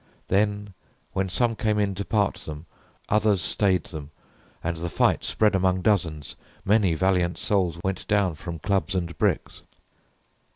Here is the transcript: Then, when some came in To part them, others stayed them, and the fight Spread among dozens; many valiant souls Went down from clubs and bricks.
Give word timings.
Then, 0.29 0.73
when 1.13 1.29
some 1.29 1.55
came 1.55 1.77
in 1.77 1.93
To 1.93 2.03
part 2.03 2.33
them, 2.37 2.65
others 3.07 3.39
stayed 3.39 3.83
them, 3.83 4.09
and 4.63 4.77
the 4.77 4.89
fight 4.89 5.23
Spread 5.23 5.53
among 5.53 5.83
dozens; 5.83 6.35
many 6.65 6.95
valiant 6.95 7.37
souls 7.37 7.77
Went 7.83 8.07
down 8.07 8.33
from 8.33 8.57
clubs 8.57 8.95
and 8.95 9.15
bricks. 9.19 9.61